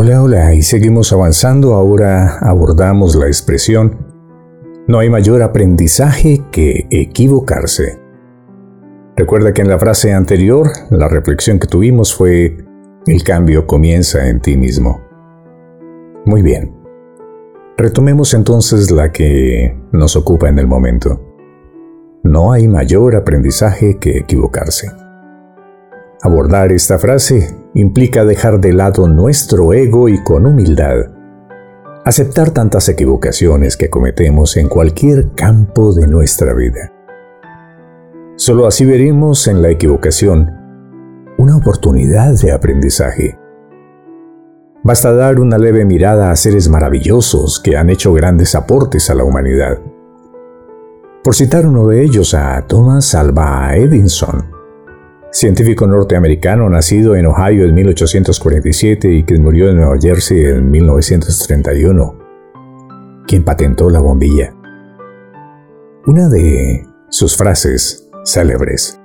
Hola, 0.00 0.22
hola, 0.22 0.54
y 0.54 0.62
seguimos 0.62 1.12
avanzando. 1.12 1.74
Ahora 1.74 2.38
abordamos 2.38 3.16
la 3.16 3.26
expresión 3.26 3.96
no 4.86 5.00
hay 5.00 5.10
mayor 5.10 5.42
aprendizaje 5.42 6.44
que 6.52 6.86
equivocarse. 6.88 7.98
Recuerda 9.16 9.52
que 9.52 9.62
en 9.62 9.68
la 9.68 9.78
frase 9.80 10.12
anterior, 10.12 10.68
la 10.90 11.08
reflexión 11.08 11.58
que 11.58 11.66
tuvimos 11.66 12.14
fue 12.14 12.58
el 13.08 13.24
cambio 13.24 13.66
comienza 13.66 14.28
en 14.28 14.38
ti 14.38 14.56
mismo. 14.56 15.00
Muy 16.24 16.42
bien. 16.42 16.76
Retomemos 17.76 18.34
entonces 18.34 18.92
la 18.92 19.10
que 19.10 19.76
nos 19.90 20.14
ocupa 20.14 20.48
en 20.48 20.60
el 20.60 20.68
momento. 20.68 21.20
No 22.22 22.52
hay 22.52 22.68
mayor 22.68 23.16
aprendizaje 23.16 23.98
que 23.98 24.18
equivocarse. 24.18 24.92
Abordar 26.22 26.72
esta 26.72 26.98
frase 26.98 27.56
implica 27.74 28.24
dejar 28.24 28.60
de 28.60 28.72
lado 28.72 29.08
nuestro 29.08 29.72
ego 29.72 30.08
y 30.08 30.22
con 30.22 30.46
humildad 30.46 31.18
aceptar 32.08 32.52
tantas 32.52 32.88
equivocaciones 32.88 33.76
que 33.76 33.90
cometemos 33.90 34.56
en 34.56 34.68
cualquier 34.68 35.32
campo 35.34 35.92
de 35.92 36.06
nuestra 36.06 36.54
vida. 36.54 36.90
Solo 38.36 38.66
así 38.66 38.86
veremos 38.86 39.46
en 39.46 39.60
la 39.60 39.68
equivocación 39.68 40.50
una 41.36 41.58
oportunidad 41.58 42.32
de 42.40 42.52
aprendizaje. 42.52 43.38
Basta 44.82 45.12
dar 45.12 45.38
una 45.38 45.58
leve 45.58 45.84
mirada 45.84 46.30
a 46.30 46.36
seres 46.36 46.70
maravillosos 46.70 47.60
que 47.60 47.76
han 47.76 47.90
hecho 47.90 48.14
grandes 48.14 48.54
aportes 48.54 49.10
a 49.10 49.14
la 49.14 49.24
humanidad. 49.24 49.78
Por 51.22 51.34
citar 51.34 51.66
uno 51.66 51.88
de 51.88 52.04
ellos 52.04 52.32
a 52.32 52.64
Thomas 52.66 53.14
Alva 53.14 53.76
Edison, 53.76 54.47
científico 55.38 55.86
norteamericano 55.86 56.68
nacido 56.68 57.14
en 57.14 57.26
Ohio 57.26 57.64
en 57.64 57.72
1847 57.72 59.14
y 59.14 59.22
que 59.22 59.38
murió 59.38 59.70
en 59.70 59.76
Nueva 59.76 59.96
Jersey 60.00 60.46
en 60.46 60.68
1931, 60.68 62.18
quien 63.24 63.44
patentó 63.44 63.88
la 63.88 64.00
bombilla. 64.00 64.52
Una 66.06 66.28
de 66.28 66.84
sus 67.08 67.36
frases 67.36 68.10
célebres, 68.24 69.00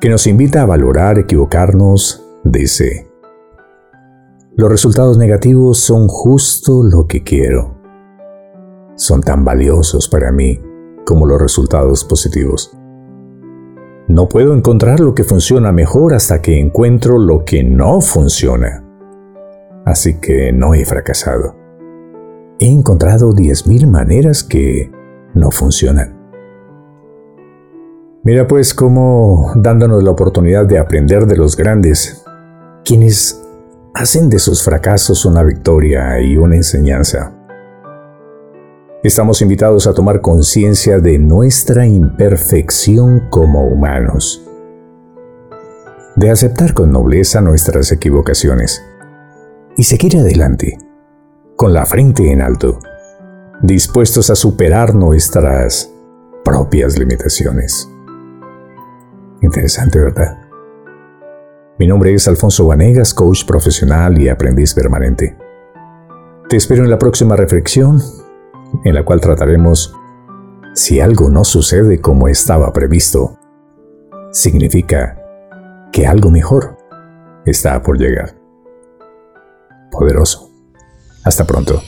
que 0.00 0.08
nos 0.08 0.26
invita 0.26 0.62
a 0.62 0.66
valorar 0.66 1.18
equivocarnos, 1.18 2.24
dice, 2.42 3.10
los 4.56 4.70
resultados 4.70 5.18
negativos 5.18 5.78
son 5.78 6.08
justo 6.08 6.82
lo 6.82 7.06
que 7.06 7.22
quiero. 7.22 7.78
Son 8.96 9.20
tan 9.20 9.44
valiosos 9.44 10.08
para 10.08 10.32
mí 10.32 10.58
como 11.04 11.26
los 11.26 11.38
resultados 11.38 12.02
positivos. 12.04 12.79
No 14.10 14.28
puedo 14.28 14.54
encontrar 14.54 14.98
lo 14.98 15.14
que 15.14 15.22
funciona 15.22 15.70
mejor 15.70 16.14
hasta 16.14 16.42
que 16.42 16.58
encuentro 16.58 17.16
lo 17.16 17.44
que 17.44 17.62
no 17.62 18.00
funciona. 18.00 18.84
Así 19.84 20.18
que 20.18 20.50
no 20.52 20.74
he 20.74 20.84
fracasado. 20.84 21.54
He 22.58 22.66
encontrado 22.66 23.32
10.000 23.32 23.86
maneras 23.86 24.42
que 24.42 24.90
no 25.32 25.52
funcionan. 25.52 26.18
Mira 28.24 28.48
pues 28.48 28.74
cómo 28.74 29.52
dándonos 29.54 30.02
la 30.02 30.10
oportunidad 30.10 30.66
de 30.66 30.80
aprender 30.80 31.26
de 31.26 31.36
los 31.36 31.56
grandes, 31.56 32.24
quienes 32.84 33.40
hacen 33.94 34.28
de 34.28 34.40
sus 34.40 34.64
fracasos 34.64 35.24
una 35.24 35.44
victoria 35.44 36.20
y 36.20 36.36
una 36.36 36.56
enseñanza. 36.56 37.39
Estamos 39.02 39.40
invitados 39.40 39.86
a 39.86 39.94
tomar 39.94 40.20
conciencia 40.20 40.98
de 40.98 41.18
nuestra 41.18 41.86
imperfección 41.86 43.30
como 43.30 43.66
humanos, 43.66 44.46
de 46.16 46.30
aceptar 46.30 46.74
con 46.74 46.92
nobleza 46.92 47.40
nuestras 47.40 47.92
equivocaciones 47.92 48.84
y 49.74 49.84
seguir 49.84 50.18
adelante, 50.18 50.76
con 51.56 51.72
la 51.72 51.86
frente 51.86 52.30
en 52.30 52.42
alto, 52.42 52.78
dispuestos 53.62 54.28
a 54.28 54.34
superar 54.34 54.94
nuestras 54.94 55.90
propias 56.44 56.98
limitaciones. 56.98 57.88
Interesante, 59.40 59.98
¿verdad? 59.98 60.40
Mi 61.78 61.86
nombre 61.86 62.12
es 62.12 62.28
Alfonso 62.28 62.66
Vanegas, 62.66 63.14
coach 63.14 63.46
profesional 63.46 64.20
y 64.20 64.28
aprendiz 64.28 64.74
permanente. 64.74 65.38
Te 66.50 66.58
espero 66.58 66.84
en 66.84 66.90
la 66.90 66.98
próxima 66.98 67.34
reflexión 67.34 67.98
en 68.84 68.94
la 68.94 69.04
cual 69.04 69.20
trataremos 69.20 69.94
si 70.74 71.00
algo 71.00 71.28
no 71.28 71.44
sucede 71.44 72.00
como 72.00 72.28
estaba 72.28 72.72
previsto, 72.72 73.36
significa 74.32 75.20
que 75.92 76.06
algo 76.06 76.30
mejor 76.30 76.76
está 77.44 77.82
por 77.82 77.98
llegar. 77.98 78.36
Poderoso. 79.90 80.50
Hasta 81.24 81.44
pronto. 81.44 81.82